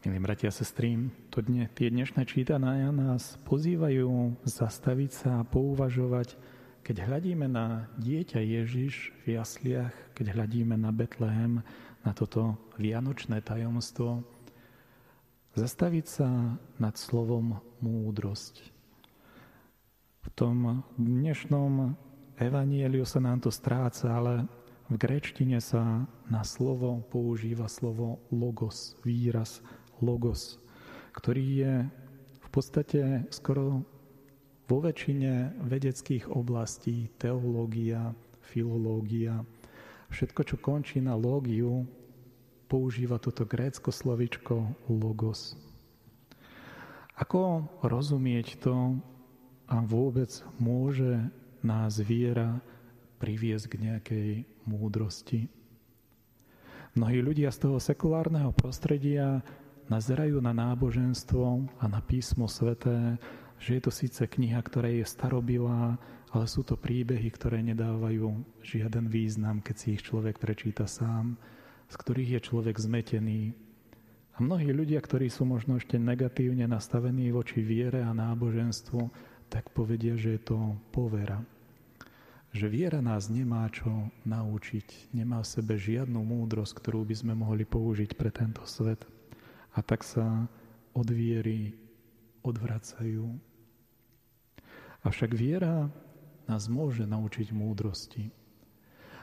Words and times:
Milí 0.00 0.16
bratia 0.16 0.48
a 0.48 0.56
sestry, 0.56 0.96
to 1.28 1.44
dne, 1.44 1.68
tie 1.76 1.92
dnešné 1.92 2.24
čítania 2.24 2.88
nás 2.88 3.36
pozývajú 3.44 4.32
zastaviť 4.48 5.10
sa 5.12 5.30
a 5.36 5.44
pouvažovať, 5.44 6.40
keď 6.80 7.04
hľadíme 7.04 7.44
na 7.44 7.84
dieťa 8.00 8.40
Ježiš 8.40 9.12
v 9.28 9.36
jasliach, 9.36 9.92
keď 10.16 10.32
hľadíme 10.32 10.72
na 10.80 10.88
Betlehem, 10.88 11.60
na 12.00 12.16
toto 12.16 12.56
vianočné 12.80 13.44
tajomstvo, 13.44 14.24
zastaviť 15.52 16.06
sa 16.08 16.56
nad 16.80 16.96
slovom 16.96 17.60
múdrosť. 17.84 18.72
V 20.24 20.28
tom 20.32 20.80
dnešnom 20.96 21.92
evanieliu 22.40 23.04
sa 23.04 23.20
nám 23.20 23.44
to 23.44 23.52
stráca, 23.52 24.16
ale 24.16 24.48
v 24.88 24.96
grečtine 24.96 25.60
sa 25.60 26.08
na 26.24 26.40
slovo 26.40 27.04
používa 27.12 27.68
slovo 27.68 28.24
logos, 28.32 28.96
výraz 29.04 29.60
logos, 30.02 30.60
ktorý 31.14 31.44
je 31.44 31.74
v 32.40 32.48
podstate 32.50 33.30
skoro 33.30 33.84
vo 34.70 34.78
väčšine 34.78 35.62
vedeckých 35.66 36.30
oblastí, 36.30 37.10
teológia, 37.18 38.14
filológia, 38.42 39.42
všetko, 40.10 40.40
čo 40.46 40.56
končí 40.58 40.98
na 41.02 41.14
lógiu, 41.18 41.86
používa 42.70 43.18
toto 43.18 43.42
grécko 43.42 43.90
slovičko 43.90 44.86
logos. 44.86 45.58
Ako 47.18 47.66
rozumieť 47.82 48.62
to 48.62 48.96
a 49.66 49.76
vôbec 49.82 50.30
môže 50.56 51.18
nás 51.60 51.98
viera 51.98 52.62
priviesť 53.18 53.64
k 53.66 53.74
nejakej 53.90 54.30
múdrosti? 54.64 55.50
Mnohí 56.94 57.22
ľudia 57.22 57.54
z 57.54 57.66
toho 57.66 57.78
sekulárneho 57.78 58.50
prostredia 58.50 59.42
nazerajú 59.90 60.38
na 60.38 60.54
náboženstvo 60.54 61.66
a 61.82 61.84
na 61.90 61.98
písmo 61.98 62.46
sveté, 62.46 63.18
že 63.58 63.76
je 63.76 63.82
to 63.82 63.92
síce 63.92 64.22
kniha, 64.22 64.62
ktorá 64.62 64.88
je 64.88 65.04
starobilá, 65.04 65.98
ale 66.30 66.46
sú 66.46 66.62
to 66.62 66.78
príbehy, 66.78 67.26
ktoré 67.34 67.58
nedávajú 67.60 68.62
žiaden 68.62 69.10
význam, 69.10 69.58
keď 69.58 69.74
si 69.76 69.86
ich 69.98 70.06
človek 70.06 70.38
prečíta 70.38 70.86
sám, 70.86 71.34
z 71.90 71.94
ktorých 71.98 72.30
je 72.38 72.40
človek 72.40 72.76
zmetený. 72.78 73.50
A 74.32 74.36
mnohí 74.38 74.70
ľudia, 74.70 75.02
ktorí 75.02 75.26
sú 75.26 75.42
možno 75.42 75.76
ešte 75.76 75.98
negatívne 75.98 76.70
nastavení 76.70 77.34
voči 77.34 77.58
viere 77.60 78.06
a 78.06 78.14
náboženstvu, 78.14 79.10
tak 79.50 79.74
povedia, 79.74 80.14
že 80.14 80.38
je 80.38 80.42
to 80.54 80.58
povera. 80.94 81.42
Že 82.54 82.66
viera 82.70 83.02
nás 83.02 83.26
nemá 83.26 83.66
čo 83.74 83.90
naučiť, 84.22 85.10
nemá 85.10 85.42
v 85.42 85.50
sebe 85.50 85.74
žiadnu 85.74 86.22
múdrosť, 86.22 86.78
ktorú 86.78 87.02
by 87.02 87.14
sme 87.18 87.34
mohli 87.34 87.66
použiť 87.66 88.14
pre 88.14 88.30
tento 88.30 88.62
svet 88.70 89.02
a 89.74 89.78
tak 89.82 90.02
sa 90.02 90.48
od 90.94 91.08
viery 91.10 91.74
odvracajú. 92.42 93.30
Avšak 95.00 95.32
viera 95.32 95.88
nás 96.44 96.66
môže 96.66 97.06
naučiť 97.06 97.54
múdrosti. 97.54 98.28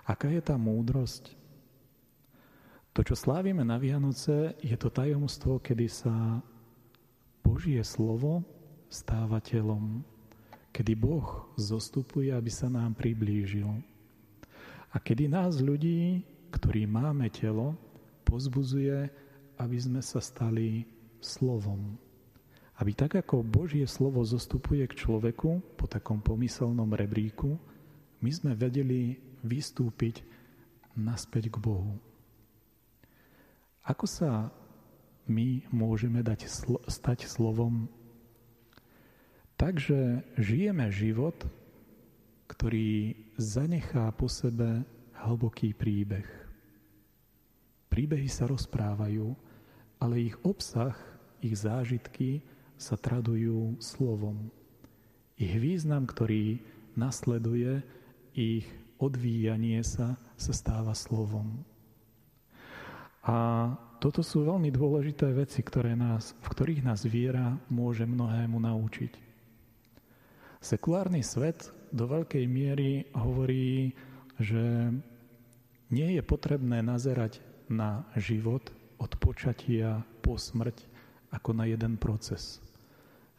Aká 0.07 0.31
je 0.31 0.41
tá 0.41 0.55
múdrosť? 0.55 1.35
To, 2.95 3.05
čo 3.05 3.13
slávime 3.13 3.61
na 3.61 3.77
Vianoce, 3.77 4.57
je 4.63 4.73
to 4.73 4.89
tajomstvo, 4.89 5.61
kedy 5.61 5.85
sa 5.85 6.41
Božie 7.45 7.83
slovo 7.85 8.41
stáva 8.89 9.37
telom, 9.43 10.01
kedy 10.73 10.97
Boh 10.97 11.45
zostupuje, 11.59 12.33
aby 12.33 12.49
sa 12.49 12.71
nám 12.71 12.95
priblížil. 12.97 13.67
A 14.89 14.97
kedy 14.97 15.29
nás 15.29 15.59
ľudí, 15.59 16.23
ktorí 16.49 16.87
máme 16.87 17.27
telo, 17.29 17.75
pozbuzuje, 18.23 19.11
aby 19.57 19.77
sme 19.77 20.01
sa 20.01 20.21
stali 20.21 20.85
slovom. 21.21 21.97
Aby 22.77 22.93
tak, 22.93 23.17
ako 23.17 23.41
Božie 23.41 23.89
slovo 23.89 24.21
zostupuje 24.21 24.85
k 24.85 24.93
človeku 24.93 25.77
po 25.77 25.85
takom 25.89 26.21
pomyselnom 26.21 26.93
rebríku, 26.93 27.57
my 28.21 28.29
sme 28.29 28.53
vedeli 28.53 29.17
vystúpiť 29.41 30.21
naspäť 30.93 31.53
k 31.53 31.57
Bohu. 31.57 31.97
Ako 33.85 34.05
sa 34.05 34.53
my 35.25 35.65
môžeme 35.73 36.21
dať 36.21 36.45
sl- 36.45 36.83
stať 36.85 37.25
slovom? 37.25 37.89
Takže 39.57 40.21
žijeme 40.37 40.85
život, 40.93 41.33
ktorý 42.45 43.17
zanechá 43.41 44.13
po 44.13 44.29
sebe 44.29 44.85
hlboký 45.17 45.73
príbeh. 45.73 46.25
Príbehy 47.89 48.29
sa 48.29 48.45
rozprávajú, 48.45 49.33
ale 49.97 50.29
ich 50.31 50.35
obsah, 50.45 50.93
ich 51.41 51.57
zážitky 51.57 52.41
sa 52.77 52.97
tradujú 52.97 53.77
slovom. 53.81 54.49
Ich 55.37 55.53
význam, 55.57 56.05
ktorý 56.05 56.61
nasleduje, 56.97 57.81
ich 58.33 58.65
odvíjanie 58.97 59.81
sa, 59.81 60.17
sa 60.37 60.53
stáva 60.53 60.93
slovom. 60.97 61.61
A 63.25 63.69
toto 63.97 64.21
sú 64.21 64.45
veľmi 64.45 64.69
dôležité 64.69 65.33
veci, 65.33 65.65
ktoré 65.65 65.97
nás, 65.97 66.37
v 66.41 66.47
ktorých 66.53 66.85
nás 66.85 67.01
viera 67.05 67.57
môže 67.67 68.05
mnohému 68.05 68.61
naučiť. 68.61 69.13
Sekulárny 70.61 71.21
svet 71.21 71.69
do 71.93 72.05
veľkej 72.09 72.45
miery 72.45 73.09
hovorí, 73.13 73.93
že 74.37 74.93
nie 75.89 76.09
je 76.17 76.23
potrebné 76.25 76.81
nazerať 76.81 77.41
na 77.67 78.05
život 78.15 78.69
od 78.97 79.11
počatia 79.21 80.01
po 80.25 80.37
smrť 80.37 80.85
ako 81.31 81.53
na 81.53 81.69
jeden 81.69 81.97
proces. 81.97 82.61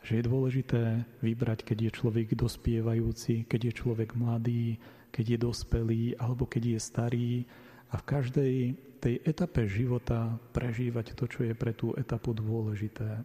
Že 0.07 0.13
je 0.23 0.29
dôležité 0.31 0.83
vybrať, 1.21 1.67
keď 1.67 1.79
je 1.89 1.91
človek 1.91 2.29
dospievajúci, 2.39 3.45
keď 3.51 3.61
je 3.71 3.73
človek 3.75 4.15
mladý, 4.15 4.79
keď 5.11 5.25
je 5.35 5.39
dospelý 5.43 6.05
alebo 6.23 6.47
keď 6.47 6.63
je 6.77 6.79
starý 6.79 7.33
a 7.91 7.99
v 7.99 8.05
každej 8.07 8.55
tej 8.99 9.15
etape 9.25 9.67
života 9.67 10.37
prežívať 10.53 11.15
to, 11.15 11.25
čo 11.27 11.41
je 11.47 11.55
pre 11.55 11.73
tú 11.75 11.95
etapu 11.95 12.35
dôležité. 12.35 13.23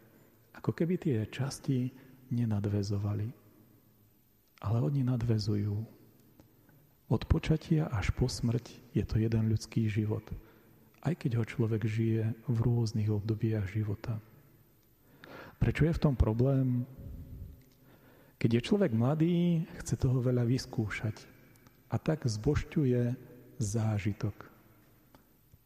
Ako 0.57 0.71
keby 0.71 0.95
tie 1.01 1.17
časti 1.29 1.91
nenadvezovali. 2.31 3.27
Ale 4.63 4.77
oni 4.79 5.03
nadvezujú. 5.03 5.75
Od 7.11 7.21
počatia 7.27 7.91
až 7.91 8.15
po 8.15 8.31
smrť 8.31 8.95
je 8.95 9.03
to 9.03 9.19
jeden 9.19 9.51
ľudský 9.51 9.91
život 9.91 10.23
aj 11.03 11.13
keď 11.19 11.31
ho 11.39 11.43
človek 11.43 11.83
žije 11.83 12.31
v 12.47 12.57
rôznych 12.63 13.11
obdobiach 13.11 13.67
života. 13.67 14.17
Prečo 15.59 15.83
je 15.87 15.95
v 15.95 16.03
tom 16.03 16.15
problém? 16.15 16.87
Keď 18.39 18.49
je 18.59 18.67
človek 18.67 18.91
mladý, 18.91 19.63
chce 19.83 19.95
toho 19.99 20.19
veľa 20.19 20.43
vyskúšať 20.47 21.15
a 21.91 21.95
tak 21.99 22.27
zbošťuje 22.27 23.15
zážitok. 23.59 24.35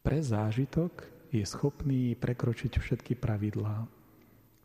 Pre 0.06 0.20
zážitok 0.22 0.94
je 1.34 1.44
schopný 1.46 2.14
prekročiť 2.18 2.78
všetky 2.78 3.14
pravidlá. 3.18 3.90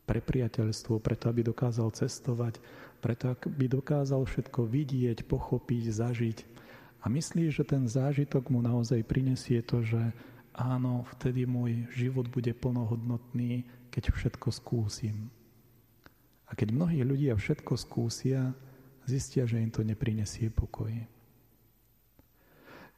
Pre 0.03 0.21
priateľstvo, 0.21 0.99
preto 1.01 1.31
aby 1.33 1.47
dokázal 1.47 1.95
cestovať, 1.95 2.61
preto 3.01 3.33
aby 3.33 3.67
dokázal 3.71 4.27
všetko 4.29 4.67
vidieť, 4.67 5.25
pochopiť, 5.25 5.85
zažiť. 5.89 6.39
A 7.03 7.11
myslí, 7.11 7.51
že 7.51 7.67
ten 7.67 7.89
zážitok 7.89 8.51
mu 8.51 8.63
naozaj 8.63 9.03
prinesie 9.07 9.63
to, 9.65 9.83
že 9.83 10.13
áno, 10.57 11.05
vtedy 11.17 11.49
môj 11.49 11.89
život 11.93 12.29
bude 12.29 12.53
plnohodnotný, 12.53 13.65
keď 13.93 14.13
všetko 14.13 14.49
skúsim. 14.53 15.29
A 16.49 16.57
keď 16.57 16.77
mnohí 16.77 17.01
ľudia 17.01 17.33
všetko 17.33 17.77
skúsia, 17.81 18.53
zistia, 19.09 19.49
že 19.49 19.61
im 19.61 19.73
to 19.73 19.81
neprinesie 19.81 20.53
pokoj. 20.53 20.93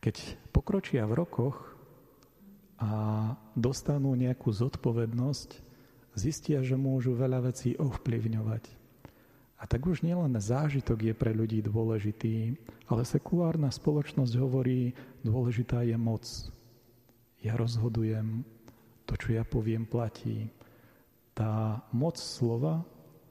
Keď 0.02 0.16
pokročia 0.50 1.06
v 1.06 1.16
rokoch 1.22 1.56
a 2.82 2.90
dostanú 3.54 4.12
nejakú 4.18 4.50
zodpovednosť, 4.50 5.50
zistia, 6.18 6.60
že 6.66 6.74
môžu 6.74 7.14
veľa 7.14 7.48
vecí 7.50 7.78
ovplyvňovať. 7.78 8.84
A 9.54 9.64
tak 9.64 9.86
už 9.86 10.04
nielen 10.04 10.36
zážitok 10.36 11.08
je 11.08 11.14
pre 11.16 11.32
ľudí 11.32 11.64
dôležitý, 11.64 12.58
ale 12.90 13.06
sekulárna 13.06 13.72
spoločnosť 13.72 14.34
hovorí, 14.36 14.92
dôležitá 15.24 15.86
je 15.88 15.96
moc, 15.96 16.26
ja 17.44 17.54
rozhodujem, 17.60 18.40
to, 19.04 19.14
čo 19.20 19.36
ja 19.36 19.44
poviem, 19.44 19.84
platí. 19.84 20.48
Tá 21.36 21.84
moc 21.92 22.16
slova, 22.16 22.80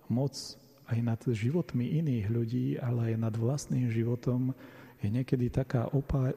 moc 0.05 0.37
aj 0.85 0.99
nad 1.01 1.17
životmi 1.25 1.97
iných 1.97 2.25
ľudí, 2.29 2.67
ale 2.77 3.13
aj 3.13 3.15
nad 3.17 3.35
vlastným 3.35 3.89
životom 3.89 4.53
je 5.01 5.09
niekedy 5.09 5.49
taká 5.49 5.89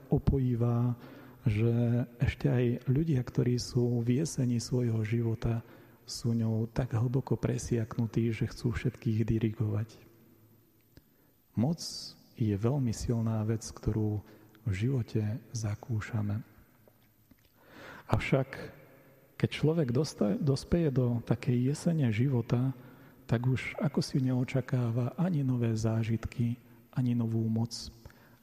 opojivá, 0.08 0.96
že 1.44 2.02
ešte 2.19 2.50
aj 2.50 2.64
ľudia, 2.90 3.20
ktorí 3.23 3.61
sú 3.61 4.02
v 4.02 4.25
jeseni 4.25 4.58
svojho 4.58 4.99
života, 5.05 5.62
sú 6.06 6.32
ňou 6.32 6.70
tak 6.70 6.96
hlboko 6.96 7.37
presiaknutí, 7.37 8.32
že 8.32 8.50
chcú 8.50 8.72
všetkých 8.72 9.26
dirigovať. 9.26 9.90
Moc 11.58 11.82
je 12.38 12.55
veľmi 12.55 12.94
silná 12.94 13.43
vec, 13.44 13.62
ktorú 13.62 14.22
v 14.67 14.72
živote 14.72 15.22
zakúšame. 15.55 16.56
Avšak 18.06 18.76
keď 19.37 19.50
človek 19.53 19.88
dospeje 20.41 20.88
do 20.88 21.20
takej 21.29 21.73
jesene 21.73 22.08
života, 22.08 22.73
tak 23.29 23.44
už 23.44 23.76
ako 23.82 24.00
si 24.00 24.17
neočakáva 24.25 25.12
ani 25.20 25.44
nové 25.44 25.76
zážitky, 25.76 26.56
ani 26.97 27.12
novú 27.12 27.44
moc. 27.44 27.93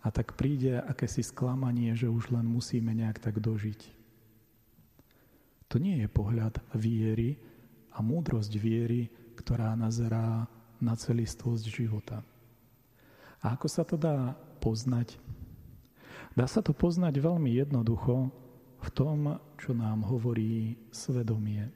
A 0.06 0.14
tak 0.14 0.38
príde 0.38 0.78
akési 0.84 1.26
sklamanie, 1.26 1.98
že 1.98 2.12
už 2.12 2.30
len 2.30 2.46
musíme 2.46 2.94
nejak 2.94 3.18
tak 3.18 3.42
dožiť. 3.42 3.90
To 5.72 5.82
nie 5.82 6.06
je 6.06 6.08
pohľad 6.12 6.62
viery 6.78 7.42
a 7.96 8.06
múdrosť 8.06 8.54
viery, 8.62 9.10
ktorá 9.34 9.74
nazerá 9.74 10.46
na 10.78 10.94
celistvosť 10.94 11.66
života. 11.74 12.22
A 13.42 13.58
ako 13.58 13.66
sa 13.66 13.82
to 13.82 13.98
dá 13.98 14.38
poznať? 14.62 15.18
Dá 16.38 16.46
sa 16.46 16.62
to 16.62 16.76
poznať 16.76 17.18
veľmi 17.18 17.50
jednoducho 17.50 18.30
v 18.84 18.90
tom, 18.92 19.40
čo 19.56 19.72
nám 19.72 20.04
hovorí 20.04 20.76
svedomie. 20.92 21.72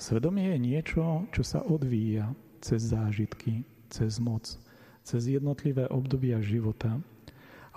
Svedomie 0.00 0.56
je 0.56 0.58
niečo, 0.58 1.28
čo 1.28 1.44
sa 1.44 1.60
odvíja 1.60 2.32
cez 2.64 2.88
zážitky, 2.88 3.68
cez 3.92 4.16
moc, 4.16 4.48
cez 5.04 5.28
jednotlivé 5.28 5.84
obdobia 5.92 6.40
života, 6.40 6.96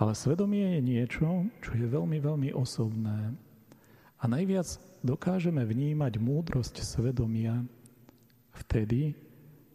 ale 0.00 0.12
svedomie 0.16 0.80
je 0.80 0.82
niečo, 0.82 1.28
čo 1.60 1.70
je 1.76 1.84
veľmi, 1.84 2.16
veľmi 2.20 2.50
osobné. 2.56 3.36
A 4.16 4.24
najviac 4.24 4.80
dokážeme 5.04 5.60
vnímať 5.60 6.16
múdrosť 6.16 6.80
svedomia 6.80 7.60
vtedy, 8.56 9.12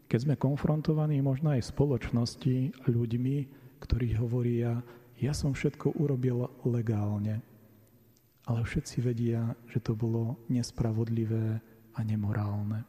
keď 0.09 0.19
sme 0.27 0.35
konfrontovaní 0.35 1.21
možno 1.21 1.53
aj 1.53 1.69
spoločnosti 1.69 2.73
ľuďmi, 2.89 3.37
ktorí 3.79 4.17
hovoria, 4.17 4.81
ja 5.21 5.31
som 5.31 5.53
všetko 5.53 6.01
urobil 6.01 6.49
legálne. 6.65 7.45
Ale 8.49 8.65
všetci 8.65 8.97
vedia, 9.05 9.53
že 9.69 9.83
to 9.83 9.93
bolo 9.93 10.41
nespravodlivé 10.49 11.61
a 11.93 11.99
nemorálne. 12.01 12.81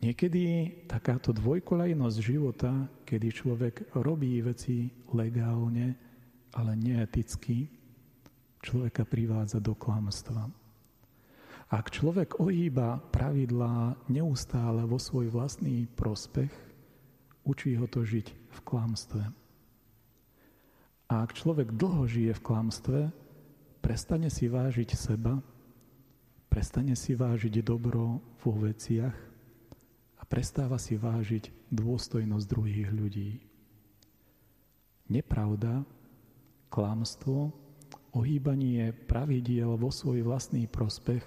Niekedy 0.00 0.72
takáto 0.88 1.36
dvojkolajnosť 1.36 2.18
života, 2.24 2.88
kedy 3.04 3.28
človek 3.28 3.74
robí 4.00 4.40
veci 4.40 4.88
legálne, 5.12 5.92
ale 6.56 6.72
neeticky, 6.72 7.68
človeka 8.64 9.04
privádza 9.04 9.60
do 9.60 9.76
klamstva. 9.76 10.48
Ak 11.70 11.92
človek 11.92 12.42
ohýba 12.42 12.98
pravidlá 13.14 13.94
neustále 14.10 14.82
vo 14.88 14.98
svoj 14.98 15.30
vlastný 15.30 15.86
prospech, 15.94 16.50
učí 17.46 17.76
ho 17.78 17.86
to 17.86 18.02
žiť 18.02 18.26
v 18.26 18.58
klamstve. 18.66 19.22
A 21.10 21.26
ak 21.26 21.34
človek 21.34 21.74
dlho 21.74 22.06
žije 22.06 22.32
v 22.38 22.44
klamstve, 22.46 23.00
prestane 23.82 24.30
si 24.30 24.46
vážiť 24.46 24.94
seba, 24.94 25.42
prestane 26.46 26.94
si 26.94 27.18
vážiť 27.18 27.66
dobro 27.66 28.22
vo 28.38 28.52
veciach 28.54 29.30
prestáva 30.30 30.78
si 30.78 30.94
vážiť 30.94 31.50
dôstojnosť 31.74 32.46
druhých 32.46 32.88
ľudí. 32.94 33.42
Nepravda, 35.10 35.82
klamstvo, 36.70 37.50
ohýbanie 38.14 38.94
pravidiel 39.10 39.74
vo 39.74 39.90
svoj 39.90 40.22
vlastný 40.22 40.70
prospech 40.70 41.26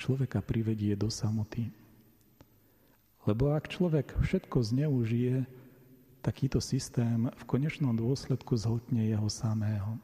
človeka 0.00 0.40
privedie 0.40 0.96
do 0.96 1.12
samoty. 1.12 1.68
Lebo 3.28 3.52
ak 3.52 3.68
človek 3.68 4.16
všetko 4.24 4.64
zneužije, 4.64 5.44
takýto 6.28 6.60
systém 6.60 7.32
v 7.32 7.44
konečnom 7.48 7.96
dôsledku 7.96 8.52
zhltne 8.60 9.08
jeho 9.08 9.32
samého. 9.32 9.96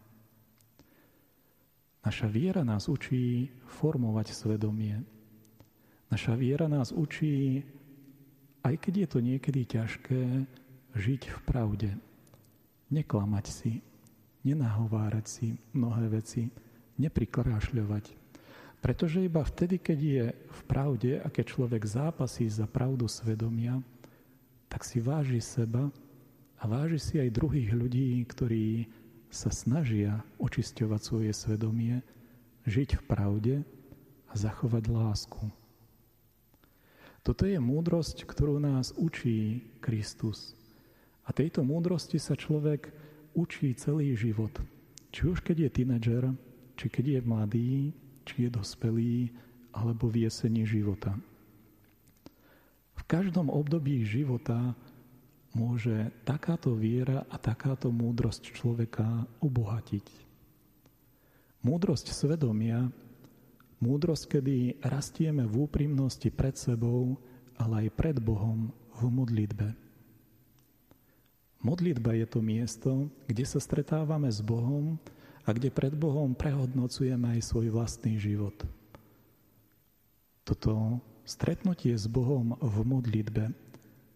Naša 2.00 2.28
viera 2.32 2.64
nás 2.64 2.88
učí 2.88 3.52
formovať 3.68 4.32
svedomie. 4.32 5.04
Naša 6.08 6.32
viera 6.32 6.64
nás 6.64 6.96
učí 6.96 7.60
aj 8.64 8.74
keď 8.80 8.94
je 8.96 9.08
to 9.08 9.18
niekedy 9.20 9.60
ťažké, 9.68 10.20
žiť 10.96 11.22
v 11.28 11.38
pravde. 11.44 11.90
Neklamať 12.88 13.46
si, 13.52 13.72
nenahovárať 14.40 15.26
si 15.28 15.46
mnohé 15.76 16.08
veci, 16.08 16.48
neprikrášľovať. 16.96 18.16
Pretože 18.80 19.24
iba 19.24 19.44
vtedy, 19.44 19.80
keď 19.80 19.98
je 20.00 20.24
v 20.32 20.60
pravde 20.64 21.20
a 21.20 21.28
keď 21.28 21.44
človek 21.56 21.84
zápasí 21.84 22.48
za 22.48 22.64
pravdu 22.64 23.08
svedomia, 23.08 23.80
tak 24.68 24.84
si 24.84 25.00
váži 25.00 25.40
seba 25.44 25.92
a 26.64 26.68
váži 26.68 26.96
si 26.96 27.14
aj 27.20 27.36
druhých 27.36 27.76
ľudí, 27.76 28.24
ktorí 28.24 28.88
sa 29.28 29.52
snažia 29.52 30.24
očisťovať 30.40 31.00
svoje 31.04 31.30
svedomie, 31.36 32.00
žiť 32.64 32.96
v 32.96 33.02
pravde 33.04 33.54
a 34.24 34.32
zachovať 34.32 34.88
lásku. 34.88 35.44
Toto 37.20 37.44
je 37.44 37.60
múdrosť, 37.60 38.24
ktorú 38.24 38.64
nás 38.64 38.96
učí 38.96 39.60
Kristus. 39.84 40.56
A 41.28 41.36
tejto 41.36 41.68
múdrosti 41.68 42.16
sa 42.16 42.32
človek 42.32 42.96
učí 43.36 43.76
celý 43.76 44.16
život. 44.16 44.56
Či 45.12 45.36
už 45.36 45.44
keď 45.44 45.68
je 45.68 45.70
tínedžer, 45.72 46.24
či 46.80 46.86
keď 46.88 47.04
je 47.04 47.20
mladý, 47.28 47.72
či 48.24 48.48
je 48.48 48.50
dospelý, 48.52 49.36
alebo 49.76 50.08
v 50.08 50.24
jeseni 50.24 50.64
života. 50.64 51.12
V 52.96 53.02
každom 53.04 53.52
období 53.52 54.00
života 54.00 54.72
môže 55.54 56.10
takáto 56.26 56.74
viera 56.74 57.24
a 57.30 57.38
takáto 57.38 57.88
múdrosť 57.88 58.52
človeka 58.52 59.24
obohatiť. 59.40 60.06
Múdrosť 61.64 62.12
svedomia 62.12 62.92
Múdrosť, 63.84 64.38
kedy 64.38 64.80
rastieme 64.80 65.44
v 65.44 65.68
úprimnosti 65.68 66.32
pred 66.32 66.56
sebou, 66.56 67.20
ale 67.60 67.84
aj 67.84 67.88
pred 67.92 68.16
Bohom 68.16 68.72
v 68.96 69.02
modlitbe. 69.12 69.68
Modlitba 71.60 72.16
je 72.16 72.26
to 72.28 72.40
miesto, 72.40 72.90
kde 73.28 73.44
sa 73.44 73.60
stretávame 73.60 74.32
s 74.32 74.40
Bohom 74.40 74.96
a 75.44 75.52
kde 75.52 75.68
pred 75.68 75.92
Bohom 75.92 76.32
prehodnocujeme 76.32 77.36
aj 77.36 77.40
svoj 77.44 77.76
vlastný 77.76 78.16
život. 78.16 78.56
Toto 80.48 81.04
stretnutie 81.28 81.92
s 81.92 82.08
Bohom 82.08 82.56
v 82.56 82.76
modlitbe, 82.88 83.52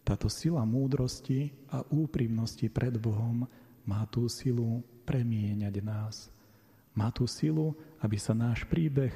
táto 0.08 0.32
sila 0.32 0.64
múdrosti 0.64 1.52
a 1.69 1.84
úprimnosti 1.93 2.64
pred 2.72 2.96
Bohom 2.96 3.44
má 3.84 4.08
tú 4.08 4.25
silu 4.25 4.81
premieňať 5.05 5.75
nás. 5.84 6.32
Má 6.96 7.12
tú 7.12 7.28
silu, 7.28 7.76
aby 8.00 8.16
sa 8.16 8.32
náš 8.32 8.64
príbeh 8.64 9.12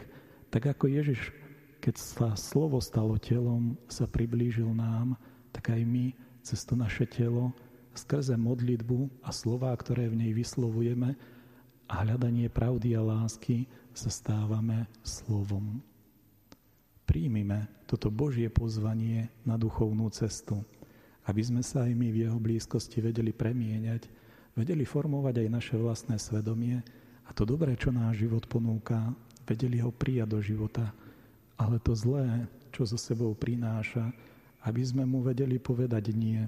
tak 0.53 0.69
ako 0.69 0.85
Ježiš, 0.93 1.33
keď 1.81 1.95
sa 1.97 2.29
slovo 2.37 2.77
stalo 2.85 3.17
telom, 3.17 3.73
sa 3.89 4.05
priblížil 4.05 4.69
nám, 4.69 5.17
tak 5.49 5.73
aj 5.73 5.81
my 5.81 6.13
cez 6.45 6.61
to 6.69 6.77
naše 6.77 7.09
telo, 7.09 7.57
skrze 7.97 8.37
modlitbu 8.37 9.25
a 9.25 9.33
slova, 9.33 9.73
ktoré 9.73 10.13
v 10.13 10.29
nej 10.29 10.33
vyslovujeme 10.37 11.17
a 11.89 11.95
hľadanie 12.05 12.53
pravdy 12.53 12.93
a 12.93 13.01
lásky 13.01 13.65
sa 13.97 14.13
stávame 14.13 14.85
slovom. 15.01 15.81
Príjmime 17.09 17.73
toto 17.89 18.13
Božie 18.13 18.53
pozvanie 18.53 19.33
na 19.49 19.57
duchovnú 19.57 20.09
cestu, 20.13 20.61
aby 21.27 21.43
sme 21.43 21.63
sa 21.63 21.87
aj 21.87 21.93
my 21.95 22.09
v 22.11 22.27
jeho 22.27 22.39
blízkosti 22.39 22.99
vedeli 22.99 23.31
premieňať, 23.31 24.11
vedeli 24.59 24.83
formovať 24.83 25.47
aj 25.47 25.49
naše 25.49 25.75
vlastné 25.79 26.17
svedomie 26.19 26.83
a 27.27 27.31
to 27.31 27.47
dobré, 27.47 27.79
čo 27.79 27.95
náš 27.95 28.27
život 28.27 28.45
ponúka, 28.51 29.15
vedeli 29.47 29.79
ho 29.79 29.95
prijať 29.95 30.29
do 30.29 30.39
života, 30.43 30.91
ale 31.55 31.79
to 31.79 31.95
zlé, 31.95 32.47
čo 32.75 32.83
so 32.83 32.99
sebou 32.99 33.37
prináša, 33.37 34.11
aby 34.67 34.83
sme 34.83 35.07
mu 35.07 35.23
vedeli 35.23 35.59
povedať 35.59 36.11
nie. 36.15 36.43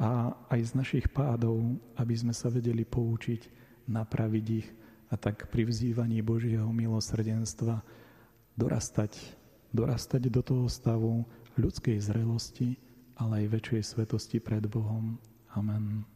A 0.00 0.32
aj 0.48 0.60
z 0.60 0.72
našich 0.74 1.06
pádov, 1.12 1.60
aby 2.00 2.14
sme 2.16 2.32
sa 2.32 2.48
vedeli 2.48 2.88
poučiť, 2.88 3.46
napraviť 3.86 4.46
ich 4.48 4.68
a 5.10 5.18
tak 5.18 5.50
pri 5.50 5.66
vzývaní 5.66 6.22
Božieho 6.22 6.70
milosrdenstva 6.70 7.82
dorastať, 8.54 9.12
dorastať 9.74 10.30
do 10.30 10.40
toho 10.40 10.66
stavu 10.70 11.26
ľudskej 11.58 11.98
zrelosti, 12.00 12.78
ale 13.20 13.44
aj 13.44 13.52
väčšej 13.52 13.82
svetosti 13.84 14.40
pred 14.40 14.64
Bohom. 14.66 15.20
Amen. 15.52 16.08